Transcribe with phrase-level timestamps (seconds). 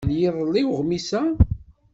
[0.07, 1.21] N yiḍelli uɣmis-a.